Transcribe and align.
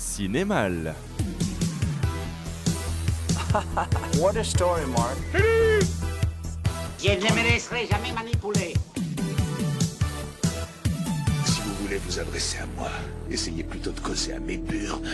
Cinémal. 0.00 0.94
What 4.18 4.36
a 4.38 4.44
story, 4.44 4.86
Mark. 4.86 5.18
Je 6.98 7.10
ne 7.10 7.34
me 7.36 7.42
laisserai 7.42 7.86
jamais 7.86 8.10
manipuler. 8.12 8.72
Si 11.44 11.60
vous 11.60 11.74
voulez 11.82 11.98
vous 11.98 12.18
adresser 12.18 12.58
à 12.60 12.66
moi, 12.78 12.88
essayez 13.30 13.62
plutôt 13.62 13.92
de 13.92 14.00
causer 14.00 14.32
à 14.32 14.40
mes 14.40 14.56
burnes. 14.56 15.06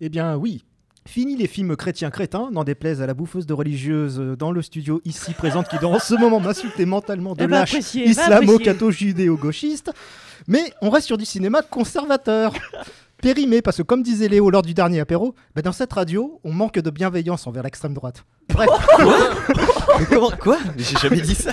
Eh 0.00 0.08
bien 0.08 0.36
oui. 0.36 0.64
Fini 1.06 1.36
les 1.36 1.46
films 1.46 1.76
chrétiens 1.76 2.08
crétins, 2.10 2.48
n'en 2.50 2.64
déplaise 2.64 3.02
à 3.02 3.06
la 3.06 3.12
bouffeuse 3.12 3.44
de 3.46 3.52
religieuse 3.52 4.18
euh, 4.18 4.36
dans 4.36 4.50
le 4.52 4.62
studio 4.62 5.02
ici 5.04 5.34
présente 5.34 5.68
qui 5.68 5.78
dans 5.78 5.98
ce 5.98 6.14
moment 6.14 6.40
m'insultait 6.40 6.86
mentalement 6.86 7.34
de 7.34 7.42
Elle 7.42 7.50
va 7.50 7.58
lâche 7.60 7.74
apprécier. 7.74 8.08
islamo-catho-judéo-gauchiste. 8.08 9.92
Mais 10.48 10.62
on 10.80 10.88
reste 10.88 11.06
sur 11.06 11.18
du 11.18 11.26
cinéma 11.26 11.60
conservateur. 11.62 12.54
Périmé, 13.20 13.60
parce 13.60 13.76
que 13.78 13.82
comme 13.82 14.02
disait 14.02 14.28
Léo 14.28 14.48
lors 14.50 14.62
du 14.62 14.72
dernier 14.72 15.00
apéro, 15.00 15.34
bah, 15.54 15.60
dans 15.62 15.72
cette 15.72 15.92
radio, 15.92 16.40
on 16.42 16.52
manque 16.52 16.78
de 16.78 16.90
bienveillance 16.90 17.46
envers 17.46 17.62
l'extrême 17.62 17.92
droite. 17.94 18.24
Bref, 18.48 18.68
Mais 20.00 20.06
comment 20.06 20.30
Quoi 20.40 20.58
J'ai 20.78 20.96
jamais 20.96 21.20
dit 21.20 21.34
ça. 21.34 21.52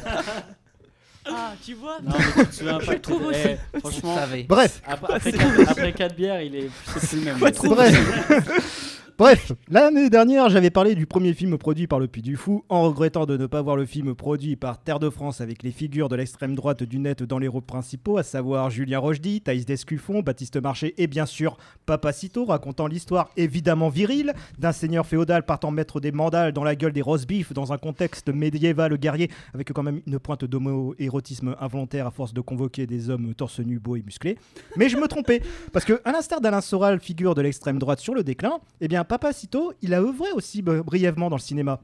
Ah, 1.25 1.53
tu 1.63 1.73
vois 1.75 1.97
Non, 2.03 2.13
mais 2.17 2.95
tu 2.95 2.99
trouve 3.01 3.31
t'étais- 3.31 3.57
eh, 3.75 3.79
franchement, 3.79 4.15
bref, 4.49 4.81
après, 4.87 5.13
après, 5.15 5.31
quatre, 5.33 5.69
après 5.69 5.93
quatre 5.93 6.15
bières, 6.15 6.41
il 6.41 6.55
est 6.55 6.69
c'est 6.99 7.17
plus 7.17 7.19
le 7.19 7.25
même. 7.25 7.37
bref. 7.75 8.97
Bref, 9.21 9.51
l'année 9.69 10.09
dernière, 10.09 10.49
j'avais 10.49 10.71
parlé 10.71 10.95
du 10.95 11.05
premier 11.05 11.35
film 11.35 11.55
produit 11.59 11.85
par 11.85 11.99
le 11.99 12.07
Puy 12.07 12.23
du 12.23 12.35
Fou, 12.35 12.65
en 12.69 12.81
regrettant 12.81 13.27
de 13.27 13.37
ne 13.37 13.45
pas 13.45 13.61
voir 13.61 13.75
le 13.75 13.85
film 13.85 14.15
produit 14.15 14.55
par 14.55 14.81
Terre 14.81 14.97
de 14.97 15.11
France 15.11 15.41
avec 15.41 15.61
les 15.61 15.69
figures 15.69 16.09
de 16.09 16.15
l'extrême 16.15 16.55
droite 16.55 16.81
du 16.81 16.97
net 16.97 17.21
dans 17.21 17.37
les 17.37 17.47
rôles 17.47 17.61
principaux, 17.61 18.17
à 18.17 18.23
savoir 18.23 18.71
Julien 18.71 18.97
Rochdy, 18.97 19.41
Thaïs 19.41 19.67
Descuffon, 19.67 20.21
Baptiste 20.21 20.59
Marché 20.59 20.95
et 20.97 21.05
bien 21.05 21.27
sûr 21.27 21.57
Papacito, 21.85 22.45
racontant 22.45 22.87
l'histoire 22.87 23.29
évidemment 23.37 23.89
virile 23.89 24.33
d'un 24.57 24.71
seigneur 24.71 25.05
féodal 25.05 25.45
partant 25.45 25.69
mettre 25.69 25.99
des 25.99 26.11
mandales 26.11 26.51
dans 26.51 26.63
la 26.63 26.75
gueule 26.75 26.91
des 26.91 27.03
roast 27.03 27.27
beef 27.27 27.53
dans 27.53 27.71
un 27.73 27.77
contexte 27.77 28.29
médiéval 28.29 28.97
guerrier 28.97 29.29
avec 29.53 29.71
quand 29.71 29.83
même 29.83 30.01
une 30.07 30.17
pointe 30.17 30.45
d'homo-érotisme 30.45 31.55
involontaire 31.59 32.07
à 32.07 32.11
force 32.11 32.33
de 32.33 32.41
convoquer 32.41 32.87
des 32.87 33.11
hommes 33.11 33.35
torse 33.35 33.59
nu, 33.59 33.77
beaux 33.77 33.97
et 33.97 34.01
musclés. 34.01 34.39
Mais 34.77 34.89
je 34.89 34.97
me 34.97 35.07
trompais, 35.07 35.43
parce 35.73 35.85
que 35.85 36.01
à 36.05 36.11
l'instar 36.11 36.41
d'Alain 36.41 36.61
Soral, 36.61 36.99
figure 36.99 37.35
de 37.35 37.43
l'extrême 37.43 37.77
droite 37.77 37.99
sur 37.99 38.15
le 38.15 38.23
déclin, 38.23 38.57
eh 38.79 38.87
bien 38.87 39.05
Papacito, 39.11 39.73
il 39.81 39.93
a 39.93 39.99
œuvré 40.01 40.31
aussi 40.31 40.61
brièvement 40.61 41.29
dans 41.29 41.35
le 41.35 41.41
cinéma. 41.41 41.81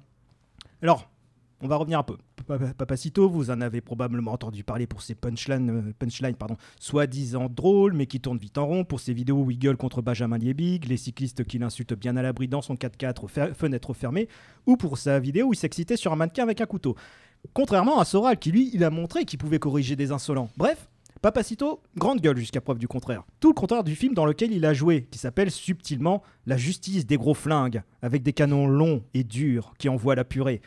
Alors, 0.82 1.10
on 1.60 1.68
va 1.68 1.76
revenir 1.76 2.00
un 2.00 2.04
peu. 2.04 2.16
Papa- 2.48 2.74
Papacito, 2.74 3.28
vous 3.28 3.52
en 3.52 3.60
avez 3.60 3.82
probablement 3.82 4.32
entendu 4.32 4.64
parler 4.64 4.88
pour 4.88 5.02
ses 5.02 5.14
punchlines, 5.14 5.70
euh, 5.90 5.94
punchlines 6.00 6.36
pardon, 6.38 6.56
soi-disant 6.80 7.50
drôles, 7.50 7.92
mais 7.92 8.06
qui 8.06 8.22
tournent 8.22 8.38
vite 8.38 8.58
en 8.58 8.66
rond, 8.66 8.86
pour 8.86 9.02
ses 9.02 9.12
vidéos 9.12 9.42
où 9.44 9.52
il 9.52 9.60
gueule 9.60 9.76
contre 9.76 10.02
Benjamin 10.02 10.38
Liebig, 10.38 10.86
les 10.88 10.96
cyclistes 10.96 11.44
qu'il 11.44 11.64
insulte 11.64 11.96
bien 11.96 12.16
à 12.16 12.22
l'abri 12.22 12.48
dans 12.48 12.62
son 12.62 12.76
4x4 12.76 13.28
fe- 13.28 13.54
fenêtre 13.54 13.94
fermée, 13.94 14.30
ou 14.66 14.78
pour 14.78 14.98
sa 14.98 15.20
vidéo 15.20 15.48
où 15.48 15.54
il 15.54 15.58
s'excitait 15.58 15.98
sur 15.98 16.14
un 16.14 16.16
mannequin 16.16 16.44
avec 16.44 16.62
un 16.62 16.66
couteau. 16.66 16.96
Contrairement 17.52 18.00
à 18.00 18.06
Soral, 18.06 18.40
qui 18.40 18.54
lui, 18.54 18.72
il 18.74 18.86
a 18.86 18.90
montré 18.90 19.26
qu'il 19.26 19.38
pouvait 19.38 19.60
corriger 19.60 19.98
des 19.98 20.14
insolents. 20.14 20.50
Bref, 20.56 20.88
Papacito, 21.28 21.82
grande 21.98 22.22
gueule 22.22 22.38
jusqu'à 22.38 22.62
preuve 22.62 22.78
du 22.78 22.88
contraire. 22.88 23.24
Tout 23.42 23.50
le 23.50 23.54
contraire 23.54 23.84
du 23.84 23.98
film 23.98 24.14
dans 24.14 24.26
lequel 24.26 24.54
il 24.54 24.66
a 24.66 24.74
joué, 24.74 25.10
qui 25.12 25.20
s'appelle 25.20 25.52
subtilement 25.52 26.24
La 26.46 26.56
justice 26.56 27.06
des 27.06 27.18
gros 27.18 27.34
flingues, 27.34 27.82
avec 28.02 28.24
des 28.24 28.32
canons 28.32 28.66
longs 28.66 29.04
et 29.14 29.26
durs 29.26 29.74
qui 29.78 29.90
envoient 29.90 30.16
la 30.16 30.24
purée. 30.24 30.62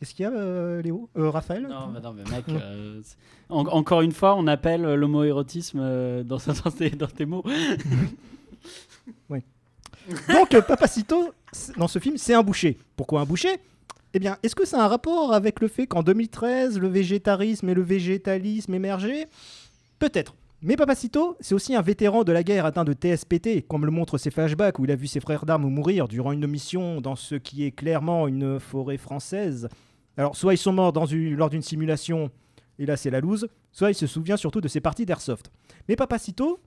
Qu'est-ce 0.00 0.14
qu'il 0.14 0.22
y 0.22 0.26
a, 0.26 0.32
euh, 0.32 0.80
Léo? 0.80 1.10
Euh, 1.18 1.28
Raphaël? 1.28 1.66
Non, 1.68 1.88
mais 1.92 2.00
non, 2.00 2.14
mais 2.14 2.22
mec, 2.24 2.46
euh, 2.48 3.02
en- 3.50 3.66
encore 3.66 4.00
une 4.00 4.12
fois, 4.12 4.34
on 4.34 4.46
appelle 4.46 4.80
l'homoérotisme 4.94 6.22
dans, 6.24 6.38
dans, 6.64 6.70
tes, 6.70 6.88
dans 6.88 7.06
tes 7.06 7.26
mots. 7.26 7.44
Donc, 10.32 10.54
euh, 10.54 10.62
Papacito, 10.62 11.34
dans 11.76 11.88
ce 11.88 11.98
film, 11.98 12.16
c'est 12.16 12.32
un 12.32 12.42
boucher. 12.42 12.78
Pourquoi 12.96 13.20
un 13.20 13.24
boucher? 13.26 13.58
Eh 14.16 14.20
bien, 14.20 14.38
est-ce 14.44 14.54
que 14.54 14.64
ça 14.64 14.80
a 14.80 14.84
un 14.84 14.88
rapport 14.88 15.34
avec 15.34 15.58
le 15.58 15.66
fait 15.66 15.88
qu'en 15.88 16.04
2013, 16.04 16.78
le 16.78 16.86
végétarisme 16.86 17.68
et 17.68 17.74
le 17.74 17.82
végétalisme 17.82 18.72
émergeaient? 18.72 19.26
Peut-être. 19.98 20.36
Mais 20.62 20.76
Papacito, 20.76 21.36
c'est 21.40 21.54
aussi 21.56 21.74
un 21.74 21.82
vétéran 21.82 22.22
de 22.22 22.30
la 22.30 22.44
guerre 22.44 22.64
atteint 22.64 22.84
de 22.84 22.92
TSPT, 22.92 23.66
comme 23.66 23.84
le 23.84 23.90
montrent 23.90 24.16
ses 24.16 24.30
flashbacks 24.30 24.78
où 24.78 24.84
il 24.84 24.92
a 24.92 24.96
vu 24.96 25.08
ses 25.08 25.18
frères 25.18 25.44
d'armes 25.44 25.68
mourir 25.68 26.06
durant 26.06 26.30
une 26.30 26.46
mission 26.46 27.00
dans 27.00 27.16
ce 27.16 27.34
qui 27.34 27.64
est 27.64 27.72
clairement 27.72 28.28
une 28.28 28.60
forêt 28.60 28.98
française. 28.98 29.68
Alors, 30.16 30.36
soit 30.36 30.54
ils 30.54 30.58
sont 30.58 30.72
morts 30.72 30.92
lors 30.94 31.50
d'une 31.50 31.62
simulation, 31.62 32.30
et 32.78 32.86
là 32.86 32.96
c'est 32.96 33.10
la 33.10 33.20
loose, 33.20 33.48
soit 33.72 33.90
il 33.90 33.94
se 33.96 34.06
souvient 34.06 34.36
surtout 34.36 34.60
de 34.60 34.68
ses 34.68 34.80
parties 34.80 35.06
d'airsoft. 35.06 35.50
Mais 35.88 35.96
Papacito, 35.96 36.60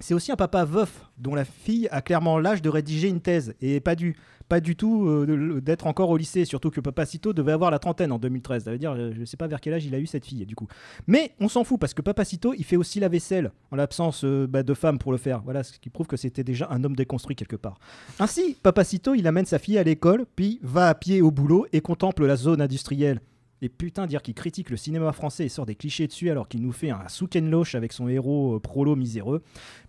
c'est 0.00 0.14
aussi 0.14 0.32
un 0.32 0.36
papa 0.36 0.64
veuf 0.64 1.06
dont 1.18 1.34
la 1.34 1.44
fille 1.44 1.88
a 1.90 2.02
clairement 2.02 2.38
l'âge 2.38 2.62
de 2.62 2.68
rédiger 2.68 3.08
une 3.08 3.20
thèse 3.20 3.54
et 3.60 3.80
pas 3.80 3.94
du, 3.94 4.16
pas 4.48 4.60
du 4.60 4.74
tout 4.74 5.06
euh, 5.06 5.60
d'être 5.60 5.86
encore 5.86 6.10
au 6.10 6.16
lycée, 6.16 6.44
surtout 6.44 6.70
que 6.70 6.80
Papacito 6.80 7.32
devait 7.32 7.52
avoir 7.52 7.70
la 7.70 7.78
trentaine 7.78 8.10
en 8.10 8.18
2013. 8.18 8.64
Ça 8.64 8.72
veut 8.72 8.78
dire, 8.78 8.92
euh, 8.92 9.12
je 9.16 9.24
sais 9.24 9.36
pas 9.36 9.46
vers 9.46 9.60
quel 9.60 9.74
âge 9.74 9.84
il 9.86 9.94
a 9.94 9.98
eu 9.98 10.06
cette 10.06 10.26
fille 10.26 10.44
du 10.44 10.56
coup. 10.56 10.66
Mais 11.06 11.32
on 11.38 11.48
s'en 11.48 11.62
fout 11.62 11.78
parce 11.78 11.94
que 11.94 12.02
Papacito, 12.02 12.52
il 12.54 12.64
fait 12.64 12.76
aussi 12.76 12.98
la 12.98 13.08
vaisselle 13.08 13.52
en 13.70 13.76
l'absence 13.76 14.24
euh, 14.24 14.46
bah, 14.48 14.62
de 14.62 14.74
femme 14.74 14.98
pour 14.98 15.12
le 15.12 15.18
faire. 15.18 15.42
Voilà, 15.44 15.62
ce 15.62 15.78
qui 15.78 15.90
prouve 15.90 16.08
que 16.08 16.16
c'était 16.16 16.44
déjà 16.44 16.66
un 16.70 16.82
homme 16.82 16.96
déconstruit 16.96 17.36
quelque 17.36 17.56
part. 17.56 17.78
Ainsi, 18.18 18.56
Papacito, 18.60 19.14
il 19.14 19.26
amène 19.26 19.46
sa 19.46 19.58
fille 19.58 19.78
à 19.78 19.84
l'école, 19.84 20.26
puis 20.34 20.58
va 20.62 20.88
à 20.88 20.94
pied 20.94 21.22
au 21.22 21.30
boulot 21.30 21.66
et 21.72 21.80
contemple 21.80 22.26
la 22.26 22.36
zone 22.36 22.60
industrielle. 22.60 23.20
Et 23.62 23.68
putain, 23.68 24.06
dire 24.06 24.22
qu'il 24.22 24.34
critique 24.34 24.70
le 24.70 24.78
cinéma 24.78 25.12
français 25.12 25.44
et 25.44 25.48
sort 25.50 25.66
des 25.66 25.74
clichés 25.74 26.06
dessus 26.06 26.30
alors 26.30 26.48
qu'il 26.48 26.62
nous 26.62 26.72
fait 26.72 26.90
un 26.90 27.08
Souken-Loche 27.08 27.74
avec 27.74 27.92
son 27.92 28.08
héros 28.08 28.56
euh, 28.56 28.58
prolo 28.58 28.96
miséreux. 28.96 29.42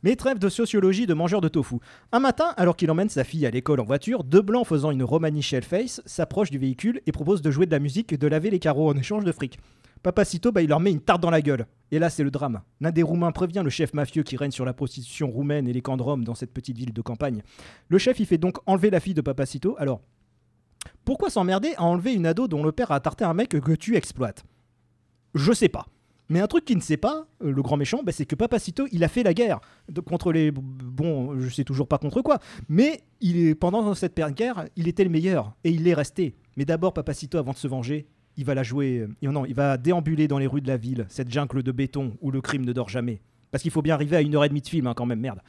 Mais 0.04 0.18
trêve 0.18 0.40
de 0.40 0.50
sociologie 0.50 1.06
de 1.06 1.14
mangeur 1.14 1.40
de 1.40 1.48
tofu. 1.48 1.78
Un 2.12 2.20
matin, 2.20 2.54
alors 2.58 2.76
qu'il 2.76 2.92
emmène 2.92 3.08
sa 3.08 3.24
fille 3.24 3.46
à 3.46 3.52
l'école 3.52 3.80
en 3.80 3.86
voiture, 3.86 4.26
deux 4.26 4.42
blancs 4.42 4.68
faisant 4.68 4.92
une 4.92 5.04
Romani 5.04 5.42
Shellface 5.42 6.02
s'approchent 6.06 6.52
du 6.52 6.58
véhicule 6.58 7.02
et 7.06 7.14
proposent 7.14 7.42
de 7.42 7.50
jouer 7.50 7.66
de 7.66 7.72
la 7.72 7.80
musique 7.80 8.12
et 8.12 8.18
de 8.18 8.28
laver 8.28 8.50
les 8.50 8.60
carreaux 8.60 8.90
en 8.90 8.98
échange 8.98 9.24
de 9.24 9.32
fric. 9.32 9.58
Papacito, 10.04 10.52
bah, 10.52 10.64
il 10.64 10.70
leur 10.70 10.80
met 10.80 10.92
une 10.92 11.00
tarte 11.00 11.22
dans 11.22 11.30
la 11.30 11.42
gueule. 11.42 11.68
Et 11.92 12.00
là, 12.00 12.10
c'est 12.10 12.24
le 12.24 12.32
drame. 12.32 12.62
L'un 12.80 12.92
des 12.92 13.04
Roumains 13.04 13.32
prévient 13.32 13.62
le 13.64 13.70
chef 13.70 13.94
mafieux 13.94 14.24
qui 14.24 14.36
règne 14.36 14.52
sur 14.52 14.66
la 14.66 14.74
prostitution 14.74 15.30
roumaine 15.30 15.68
et 15.68 15.74
les 15.74 15.82
camps 15.82 15.98
de 15.98 16.02
Rome 16.02 16.24
dans 16.24 16.36
cette 16.36 16.54
petite 16.54 16.78
ville 16.78 16.92
de 16.92 17.02
campagne. 17.02 17.44
Le 17.88 17.98
chef, 18.00 18.20
il 18.20 18.26
fait 18.26 18.40
donc 18.40 18.58
enlever 18.66 18.90
la 18.90 19.00
fille 19.00 19.14
de 19.14 19.22
Papacito. 19.22 19.76
Alors, 19.78 20.02
pourquoi 21.06 21.30
s'emmerder 21.30 21.74
à 21.78 21.84
enlever 21.84 22.14
une 22.14 22.26
ado 22.26 22.48
dont 22.48 22.64
le 22.64 22.72
père 22.72 22.92
a 22.92 23.00
tarté 23.00 23.24
un 23.24 23.34
mec 23.34 23.50
que 23.50 23.74
tu 23.74 23.96
exploites? 23.96 24.44
Je 25.34 25.52
sais 25.54 25.70
pas. 25.70 25.86
Mais 26.32 26.40
un 26.40 26.48
truc 26.48 26.64
qu'il 26.64 26.78
ne 26.78 26.82
sait 26.82 26.96
pas, 26.96 27.28
euh, 27.44 27.52
le 27.52 27.62
grand 27.62 27.76
méchant, 27.76 28.04
bah, 28.04 28.14
c'est 28.14 28.26
que 28.26 28.36
Papacito, 28.36 28.88
il 28.94 29.04
a 29.04 29.10
fait 29.10 29.22
la 29.22 29.34
guerre 29.34 29.60
contre 30.06 30.32
les. 30.32 30.50
Bon, 30.52 31.38
je 31.38 31.50
sais 31.50 31.66
toujours 31.66 31.90
pas 31.90 31.98
contre 31.98 32.22
quoi, 32.22 32.40
mais 32.70 33.02
il 33.20 33.38
est, 33.38 33.54
pendant 33.54 33.94
cette 33.96 34.18
guerre, 34.34 34.66
il 34.78 34.88
était 34.88 35.04
le 35.04 35.10
meilleur 35.10 35.54
et 35.66 35.72
il 35.72 35.86
est 35.90 35.94
resté. 35.94 36.36
Mais 36.56 36.64
d'abord, 36.64 36.94
Papacito, 36.94 37.38
avant 37.38 37.52
de 37.52 37.58
se 37.58 37.68
venger, 37.68 38.08
il 38.38 38.46
va 38.46 38.56
la 38.56 38.64
jouer. 38.64 39.00
euh, 39.00 39.32
non, 39.32 39.44
il 39.44 39.54
va 39.54 39.76
déambuler 39.76 40.30
dans 40.30 40.38
les 40.38 40.48
rues 40.48 40.62
de 40.62 40.70
la 40.70 40.78
ville, 40.78 41.06
cette 41.10 41.30
jungle 41.30 41.64
de 41.64 41.72
béton 41.74 42.14
où 42.22 42.32
le 42.32 42.40
crime 42.40 42.64
ne 42.64 42.72
dort 42.72 42.88
jamais. 42.88 43.22
Parce 43.52 43.62
qu'il 43.62 43.72
faut 43.72 43.82
bien 43.82 43.96
arriver 43.96 44.16
à 44.16 44.22
une 44.22 44.34
heure 44.36 44.46
et 44.46 44.50
demie 44.50 44.62
de 44.62 44.68
film, 44.68 44.88
hein, 44.88 44.94
quand 44.96 45.06
même, 45.06 45.20
merde. 45.20 45.40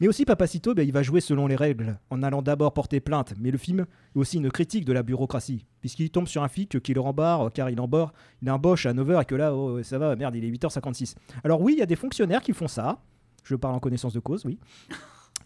Mais 0.00 0.08
aussi, 0.08 0.24
Papacito, 0.24 0.74
bah, 0.74 0.82
il 0.82 0.92
va 0.92 1.02
jouer 1.02 1.20
selon 1.20 1.46
les 1.46 1.56
règles, 1.56 1.98
en 2.10 2.22
allant 2.22 2.42
d'abord 2.42 2.74
porter 2.74 3.00
plainte. 3.00 3.32
Mais 3.40 3.50
le 3.50 3.58
film 3.58 3.80
est 3.80 4.18
aussi 4.18 4.36
une 4.36 4.50
critique 4.50 4.84
de 4.84 4.92
la 4.92 5.02
bureaucratie, 5.02 5.64
puisqu'il 5.80 6.10
tombe 6.10 6.28
sur 6.28 6.42
un 6.42 6.48
flic 6.48 6.80
qui 6.80 6.92
le 6.92 7.00
rembarre, 7.00 7.50
car 7.52 7.70
il 7.70 7.80
embauche, 7.80 8.10
il 8.42 8.50
embauche 8.50 8.86
à 8.86 8.92
9h 8.92 9.22
et 9.22 9.24
que 9.24 9.34
là, 9.34 9.54
oh, 9.54 9.82
ça 9.82 9.98
va, 9.98 10.14
merde, 10.16 10.36
il 10.36 10.44
est 10.44 10.50
8h56. 10.50 11.14
Alors 11.44 11.60
oui, 11.62 11.74
il 11.74 11.78
y 11.78 11.82
a 11.82 11.86
des 11.86 11.96
fonctionnaires 11.96 12.42
qui 12.42 12.52
font 12.52 12.68
ça. 12.68 13.02
Je 13.42 13.54
parle 13.54 13.74
en 13.74 13.80
connaissance 13.80 14.12
de 14.12 14.20
cause, 14.20 14.44
oui. 14.44 14.58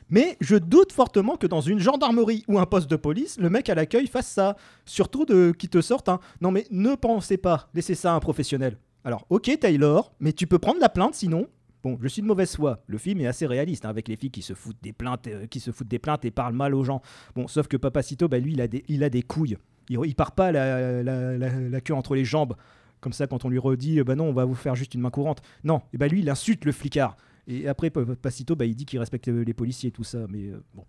Mais 0.09 0.37
je 0.41 0.56
doute 0.56 0.93
fortement 0.93 1.37
que 1.37 1.47
dans 1.47 1.60
une 1.60 1.78
gendarmerie 1.78 2.44
ou 2.49 2.59
un 2.59 2.66
poste 2.66 2.91
de 2.91 2.97
police, 2.97 3.38
le 3.38 3.49
mec 3.49 3.69
à 3.69 3.76
l'accueil 3.76 4.09
fasse 4.09 4.26
ça. 4.26 4.56
Surtout 4.84 5.25
de 5.25 5.53
qui 5.56 5.69
te 5.69 5.81
sorte 5.81 6.09
un 6.09 6.19
non 6.41 6.50
mais 6.50 6.66
ne 6.70 6.97
pensez 6.97 7.37
pas, 7.37 7.69
laissez 7.75 7.94
ça 7.94 8.12
à 8.12 8.16
un 8.16 8.20
professionnel. 8.20 8.76
Alors 9.04 9.25
ok 9.31 9.56
Taylor, 9.60 10.12
mais 10.19 10.32
tu 10.32 10.49
peux 10.49 10.59
prendre 10.59 10.81
la 10.81 10.88
plainte 10.88 11.15
sinon. 11.15 11.47
Bon, 11.83 11.99
je 12.03 12.09
suis 12.09 12.21
de 12.23 12.27
mauvaise 12.27 12.55
foi. 12.56 12.82
Le 12.87 12.99
film 12.99 13.21
est 13.21 13.27
assez 13.27 13.47
réaliste 13.47 13.85
hein, 13.85 13.88
avec 13.91 14.09
les 14.09 14.17
filles 14.17 14.31
qui 14.31 14.43
se 14.43 14.53
foutent 14.55 14.77
des 14.82 14.93
plaintes, 14.93 15.27
euh, 15.29 15.47
qui 15.47 15.61
se 15.61 15.71
foutent 15.71 15.88
des 15.88 15.99
plaintes 15.99 16.25
et 16.25 16.31
parlent 16.31 16.55
mal 16.55 16.75
aux 16.75 16.85
gens. 16.85 17.00
Bon, 17.35 17.49
sauf 17.49 17.69
que 17.69 17.77
Papacito, 17.77 18.29
bah, 18.29 18.38
lui, 18.38 18.53
il 18.53 18.61
a 18.61 18.69
des, 18.69 18.85
il 18.88 19.03
a 19.05 19.11
des 19.11 19.23
couilles. 19.23 19.56
Il, 19.88 19.99
il 20.05 20.15
part 20.15 20.32
pas 20.32 20.53
la, 20.53 21.03
la- 21.03 21.38
la- 21.38 21.61
la 21.61 21.81
queue 21.81 21.94
entre 21.94 22.15
les 22.15 22.25
jambes. 22.25 22.55
Comme 23.00 23.15
ça, 23.15 23.27
quand 23.27 23.47
on 23.47 23.49
lui 23.49 23.59
redit, 23.59 23.99
euh, 24.00 24.05
bah 24.05 24.15
non, 24.15 24.25
on 24.27 24.32
va 24.35 24.44
vous 24.44 24.55
faire 24.55 24.75
juste 24.75 24.94
une 24.94 25.00
main 25.00 25.11
courante. 25.11 25.41
Non, 25.65 25.81
et 25.94 25.97
bah 25.99 26.06
lui, 26.06 26.21
il 26.21 26.29
insulte 26.29 26.65
le 26.67 26.73
flicard. 26.73 27.17
Et 27.47 27.67
après, 27.67 27.88
Papacito, 27.88 28.55
bah, 28.55 28.67
il 28.67 28.76
dit 28.76 28.85
qu'il 28.85 28.99
respecte 28.99 29.26
euh, 29.29 29.43
les 29.43 29.55
policiers 29.55 29.88
et 29.88 29.93
tout 29.93 30.05
ça, 30.05 30.19
mais 30.29 30.50
euh, 30.50 30.62
bon, 30.75 30.85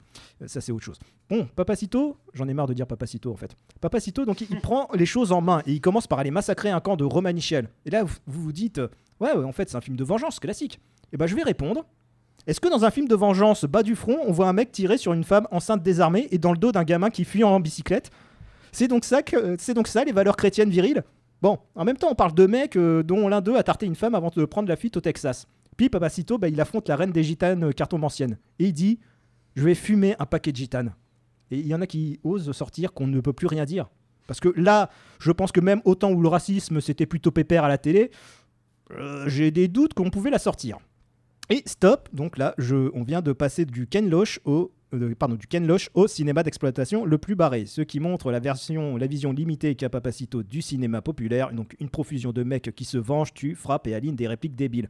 ça 0.46 0.60
c'est 0.60 0.74
autre 0.74 0.84
chose. 0.84 1.00
Bon, 1.30 1.48
Papacito, 1.56 2.18
j'en 2.34 2.48
ai 2.50 2.54
marre 2.54 2.68
de 2.68 2.74
dire 2.74 2.86
Papacito 2.86 3.32
en 3.32 3.38
fait. 3.38 3.56
Papacito, 3.80 4.26
donc 4.26 4.42
il, 4.42 4.48
il 4.52 4.60
prend 4.62 4.90
les 4.94 5.06
choses 5.06 5.32
en 5.32 5.40
main 5.42 5.64
et 5.66 5.72
il 5.72 5.80
commence 5.82 6.06
par 6.06 6.20
aller 6.20 6.30
massacrer 6.30 6.70
un 6.70 6.82
camp 6.82 6.98
de 6.98 7.06
Romanichel. 7.06 7.70
Et 7.86 7.90
là, 7.90 8.04
vous 8.04 8.18
vous, 8.28 8.52
dites, 8.52 8.82
ouais, 9.22 9.34
ouais, 9.34 9.46
en 9.46 9.52
fait, 9.52 9.70
c'est 9.70 9.78
un 9.78 9.82
film 9.82 9.96
de 9.96 10.04
vengeance 10.04 10.40
classique. 10.40 10.80
Et 11.14 11.18
bah, 11.18 11.28
je 11.28 11.36
vais 11.36 11.44
répondre. 11.44 11.86
Est-ce 12.48 12.60
que 12.60 12.68
dans 12.68 12.86
un 12.86 12.92
film 12.92 13.08
de 13.08 13.16
vengeance 13.16 13.66
bas 13.66 13.84
du 13.84 13.96
front, 13.96 14.18
on 14.26 14.32
voit 14.32 14.48
un 14.48 14.54
mec 14.54 14.72
tirer 14.72 14.98
sur 14.98 15.14
une 15.14 15.24
femme 15.24 15.48
enceinte 15.52 15.84
désarmée 15.84 16.28
et 16.32 16.40
dans 16.40 16.52
le 16.52 16.58
dos 16.58 16.72
d'un 16.72 16.84
gamin 16.84 17.12
qui 17.12 17.24
fuit 17.24 17.44
en 17.44 17.60
bicyclette? 17.60 18.10
C'est 18.72 18.88
donc 18.88 19.06
ça 19.06 19.22
donc 19.76 19.88
ça 19.88 20.04
les 20.04 20.12
valeurs 20.12 20.36
chrétiennes 20.36 20.70
viriles? 20.70 21.04
Bon, 21.42 21.60
en 21.76 21.86
même 21.86 21.98
temps, 21.98 22.10
on 22.12 22.16
parle 22.16 22.34
de 22.34 22.46
mecs 22.46 22.76
euh, 22.76 23.04
dont 23.04 23.28
l'un 23.28 23.42
d'eux 23.42 23.56
a 23.56 23.64
tarté 23.64 23.86
une 23.86 23.96
femme 23.96 24.16
avant 24.16 24.30
de 24.36 24.46
prendre 24.46 24.70
la 24.70 24.76
fuite 24.76 24.98
au 24.98 25.02
Texas. 25.02 25.48
Puis 25.78 25.90
Papacito, 25.90 26.38
bah, 26.38 26.50
il 26.50 26.60
affronte 26.62 26.88
la 26.90 26.96
reine 26.96 27.12
des 27.12 27.24
gitanes 27.24 27.64
euh, 27.64 27.72
cartomanciennes. 27.72 28.38
Et 28.60 28.66
il 28.66 28.74
dit 28.74 29.00
Je 29.56 29.64
vais 29.64 29.76
fumer 29.76 30.16
un 30.20 30.26
paquet 30.26 30.52
de 30.52 30.58
gitanes. 30.58 30.96
Et 31.50 31.58
il 31.58 31.68
y 31.68 31.76
en 31.76 31.82
a 31.82 31.88
qui 31.88 32.20
osent 32.24 32.52
sortir 32.52 32.94
qu'on 32.94 33.08
ne 33.08 33.20
peut 33.20 33.34
plus 33.34 33.48
rien 33.48 33.66
dire. 33.66 33.90
Parce 34.28 34.40
que 34.40 34.50
là, 34.56 34.90
je 35.20 35.32
pense 35.32 35.52
que 35.52 35.60
même 35.60 35.82
au 35.84 35.96
temps 35.96 36.12
où 36.12 36.22
le 36.22 36.28
racisme 36.28 36.80
c'était 36.80 37.06
plutôt 37.06 37.32
pépère 37.32 37.64
à 37.64 37.68
la 37.68 37.78
télé, 37.78 38.12
euh, 38.92 39.28
j'ai 39.28 39.52
des 39.52 39.68
doutes 39.68 39.94
qu'on 39.94 40.10
pouvait 40.10 40.30
la 40.30 40.40
sortir. 40.40 40.78
Et 41.50 41.64
stop, 41.66 42.10
donc 42.14 42.38
là, 42.38 42.56
on 42.94 43.04
vient 43.04 43.22
de 43.22 43.34
passer 43.34 43.66
du 43.66 43.86
Ken 43.86 44.10
Loach 44.10 44.40
au, 44.46 44.72
euh, 44.94 45.14
du 45.38 45.48
Ken 45.48 45.68
Loach 45.68 45.90
au 45.94 46.08
cinéma 46.08 46.44
d'exploitation 46.44 47.04
le 47.04 47.18
plus 47.18 47.36
barré, 47.36 47.66
ce 47.66 47.82
qui 47.82 48.00
montre 48.00 48.32
la 48.32 48.40
version, 48.40 48.96
la 48.96 49.08
vision 49.08 49.34
limitée 49.34 49.76
qu'a 49.76 49.90
Papacito 49.90 50.44
du 50.44 50.62
cinéma 50.62 51.02
populaire, 51.02 51.52
donc 51.52 51.76
une 51.80 51.90
profusion 51.90 52.32
de 52.32 52.44
mecs 52.44 52.74
qui 52.74 52.86
se 52.86 52.98
vengent, 52.98 53.34
tuent, 53.34 53.56
frappent 53.56 53.88
et 53.88 53.96
alignent 53.96 54.16
des 54.16 54.28
répliques 54.28 54.56
débiles. 54.56 54.88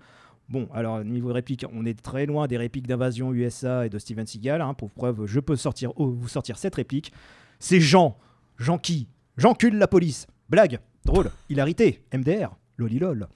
Bon, 0.50 0.68
alors 0.74 1.04
niveau 1.04 1.32
réplique, 1.32 1.66
on 1.74 1.86
est 1.86 2.00
très 2.00 2.26
loin 2.26 2.46
des 2.46 2.58
répliques 2.58 2.86
d'invasion 2.86 3.34
USA 3.34 3.86
et 3.86 3.90
de 3.90 3.98
Steven 3.98 4.28
Seagal. 4.28 4.62
hein, 4.62 4.74
pour 4.74 4.92
preuve, 4.92 5.26
je 5.26 5.40
peux 5.40 5.56
sortir, 5.56 5.94
oh, 5.96 6.12
vous 6.12 6.28
sortir 6.28 6.58
cette 6.58 6.76
réplique. 6.76 7.12
C'est 7.58 7.80
Jean. 7.80 8.18
Jean 8.58 8.78
qui? 8.78 9.08
J'encule 9.38 9.78
la 9.78 9.88
police. 9.88 10.28
Blague. 10.50 10.80
Drôle. 11.06 11.32
Hilarité. 11.50 12.04
MDR. 12.14 12.56
Lolilol. 12.82 13.28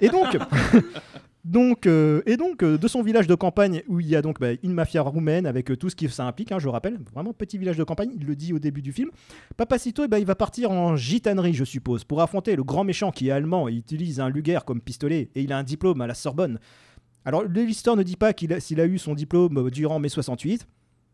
Et 0.00 0.08
donc, 0.08 0.36
donc, 1.44 1.86
euh, 1.86 2.22
et 2.26 2.36
donc 2.36 2.62
euh, 2.62 2.78
de 2.78 2.88
son 2.88 3.02
village 3.02 3.26
de 3.26 3.34
campagne 3.34 3.82
où 3.86 4.00
il 4.00 4.08
y 4.08 4.16
a 4.16 4.22
donc 4.22 4.40
bah, 4.40 4.52
une 4.62 4.72
mafia 4.72 5.02
roumaine 5.02 5.46
avec 5.46 5.70
euh, 5.70 5.76
tout 5.76 5.90
ce 5.90 5.96
que 5.96 6.08
ça 6.08 6.26
implique, 6.26 6.50
hein, 6.52 6.58
je 6.58 6.68
rappelle, 6.68 6.98
vraiment 7.12 7.32
petit 7.32 7.58
village 7.58 7.76
de 7.76 7.84
campagne, 7.84 8.10
il 8.16 8.26
le 8.26 8.34
dit 8.34 8.52
au 8.52 8.58
début 8.58 8.82
du 8.82 8.92
film. 8.92 9.10
Papacito, 9.56 10.04
eh 10.04 10.08
ben, 10.08 10.18
il 10.18 10.26
va 10.26 10.34
partir 10.34 10.70
en 10.70 10.96
gitanerie, 10.96 11.54
je 11.54 11.64
suppose, 11.64 12.04
pour 12.04 12.22
affronter 12.22 12.56
le 12.56 12.64
grand 12.64 12.84
méchant 12.84 13.10
qui 13.10 13.28
est 13.28 13.30
allemand 13.30 13.68
et 13.68 13.74
utilise 13.74 14.20
un 14.20 14.28
Luger 14.28 14.60
comme 14.66 14.80
pistolet 14.80 15.30
et 15.34 15.42
il 15.42 15.52
a 15.52 15.58
un 15.58 15.64
diplôme 15.64 16.00
à 16.00 16.06
la 16.06 16.14
Sorbonne. 16.14 16.58
Alors 17.26 17.44
l'histoire 17.44 17.96
ne 17.96 18.02
dit 18.02 18.16
pas 18.16 18.32
qu'il 18.32 18.60
s'il 18.60 18.80
a 18.80 18.86
eu 18.86 18.98
son 18.98 19.14
diplôme 19.14 19.70
durant 19.70 19.98
mai 19.98 20.10
68 20.10 20.66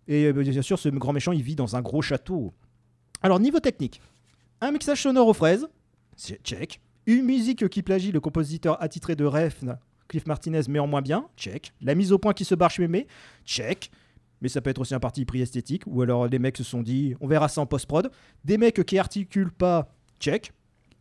et 0.08 0.32
bien 0.32 0.62
sûr 0.62 0.76
ce 0.76 0.88
grand 0.88 1.12
méchant 1.12 1.30
il 1.30 1.42
vit 1.42 1.54
dans 1.54 1.76
un 1.76 1.82
gros 1.82 2.02
château. 2.02 2.52
Alors 3.22 3.38
niveau 3.38 3.60
technique, 3.60 4.00
un 4.60 4.72
mixage 4.72 5.02
sonore 5.02 5.28
aux 5.28 5.34
fraises, 5.34 5.68
check. 6.42 6.80
Une 7.10 7.24
musique 7.24 7.68
qui 7.70 7.82
plagie 7.82 8.12
le 8.12 8.20
compositeur 8.20 8.80
attitré 8.80 9.16
de 9.16 9.24
Refn, 9.24 9.78
Cliff 10.06 10.28
Martinez, 10.28 10.60
mais 10.68 10.78
en 10.78 10.86
moins 10.86 11.02
bien, 11.02 11.26
check. 11.36 11.72
La 11.80 11.96
mise 11.96 12.12
au 12.12 12.18
point 12.18 12.34
qui 12.34 12.44
se 12.44 12.54
barre 12.54 12.70
chez 12.70 12.82
Mémé, 12.82 13.08
check. 13.44 13.90
Mais 14.40 14.48
ça 14.48 14.60
peut 14.60 14.70
être 14.70 14.80
aussi 14.80 14.94
un 14.94 15.00
parti 15.00 15.24
pris 15.24 15.42
esthétique, 15.42 15.82
ou 15.88 16.02
alors 16.02 16.28
les 16.28 16.38
mecs 16.38 16.56
se 16.56 16.62
sont 16.62 16.82
dit, 16.82 17.16
on 17.20 17.26
verra 17.26 17.48
ça 17.48 17.62
en 17.62 17.66
post-prod. 17.66 18.12
Des 18.44 18.58
mecs 18.58 18.84
qui 18.84 18.96
articulent 18.96 19.50
pas, 19.50 19.92
check. 20.20 20.52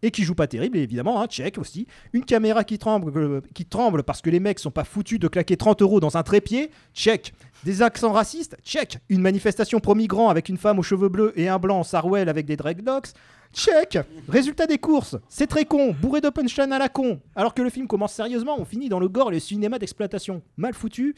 Et 0.02 0.10
qui 0.10 0.24
jouent 0.24 0.34
pas 0.34 0.48
terrible, 0.48 0.80
évidemment, 0.80 1.22
hein, 1.22 1.28
check 1.28 1.60
aussi. 1.60 1.86
Une 2.14 2.26
caméra 2.26 2.64
qui 2.64 2.80
tremble, 2.80 3.16
euh, 3.16 4.02
parce 4.02 4.24
que 4.24 4.32
les 4.32 4.40
mecs 4.40 4.58
sont 4.58 4.72
pas 4.72 4.86
foutus 4.86 5.20
de 5.20 5.28
claquer 5.28 5.58
30 5.58 5.84
euros 5.84 6.00
dans 6.00 6.18
un 6.18 6.24
trépied, 6.24 6.72
check. 6.96 7.34
Des 7.66 7.84
accents 7.84 8.14
racistes, 8.14 8.58
check. 8.64 8.98
Une 9.10 9.22
manifestation 9.22 9.80
pro-migrants 9.80 10.30
avec 10.30 10.50
une 10.50 10.58
femme 10.58 10.80
aux 10.80 10.84
cheveux 10.84 11.10
bleus 11.10 11.34
et 11.36 11.50
un 11.50 11.60
blanc 11.60 11.82
en 11.82 11.84
sarouel 11.84 12.30
avec 12.30 12.48
des 12.48 12.56
dreadlocks, 12.58 13.10
check. 13.54 13.98
Résultat 14.28 14.68
des 14.68 14.78
courses, 14.78 15.18
c'est 15.28 15.48
très 15.48 15.66
con, 15.66 15.96
bourré 16.02 16.22
de 16.22 16.30
punchline 16.30 16.72
à 16.74 16.80
la 16.80 16.90
con. 16.90 17.20
Alors 17.36 17.54
que 17.54 17.62
le 17.62 17.70
film 17.70 17.88
commence 17.88 18.14
sérieusement, 18.14 18.56
on 18.60 18.66
finit 18.66 18.90
dans 18.90 19.00
le 19.00 19.10
gore 19.10 19.32
et 19.32 19.36
le 19.36 19.40
cinéma 19.40 19.80
d'exploitation. 19.80 20.42
Mal 20.58 20.74
foutu. 20.74 21.16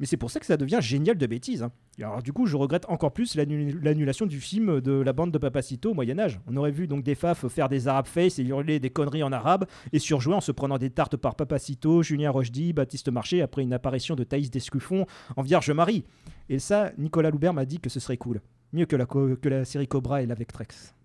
Mais 0.00 0.06
c'est 0.06 0.16
pour 0.16 0.28
ça 0.32 0.40
que 0.40 0.46
ça 0.46 0.56
devient 0.56 0.80
génial 0.80 1.16
de 1.16 1.24
bêtises. 1.24 1.62
hein. 1.62 1.70
Alors 2.02 2.20
du 2.20 2.32
coup, 2.32 2.46
je 2.46 2.56
regrette 2.56 2.84
encore 2.88 3.12
plus 3.12 3.36
l'annu- 3.36 3.78
l'annulation 3.80 4.26
du 4.26 4.40
film 4.40 4.80
de 4.80 4.90
la 4.92 5.12
bande 5.12 5.30
de 5.30 5.38
Papacito 5.38 5.92
au 5.92 5.94
Moyen 5.94 6.18
Âge. 6.18 6.40
On 6.48 6.56
aurait 6.56 6.72
vu 6.72 6.88
donc 6.88 7.04
des 7.04 7.14
fafs 7.14 7.46
faire 7.46 7.68
des 7.68 7.86
arab 7.86 8.06
face 8.06 8.40
et 8.40 8.42
hurler 8.42 8.80
des 8.80 8.90
conneries 8.90 9.22
en 9.22 9.30
arabe 9.30 9.66
et 9.92 10.00
surjouer 10.00 10.34
en 10.34 10.40
se 10.40 10.50
prenant 10.50 10.78
des 10.78 10.90
tartes 10.90 11.16
par 11.16 11.36
Papacito, 11.36 12.02
Julien 12.02 12.32
Rochdy, 12.32 12.72
Baptiste 12.72 13.08
Marché 13.08 13.40
après 13.40 13.62
une 13.62 13.72
apparition 13.72 14.16
de 14.16 14.24
Thaïs 14.24 14.50
Descuffon 14.50 15.06
en 15.36 15.42
Vierge 15.42 15.70
Marie. 15.70 16.02
Et 16.48 16.58
ça, 16.58 16.90
Nicolas 16.98 17.30
Loubert 17.30 17.54
m'a 17.54 17.64
dit 17.64 17.78
que 17.78 17.88
ce 17.88 18.00
serait 18.00 18.16
cool. 18.16 18.40
Mieux 18.72 18.86
que 18.86 18.96
la 19.48 19.64
série 19.64 19.86
Cobra 19.86 20.22
et 20.22 20.26
la 20.26 20.34
Vectrex. 20.34 20.96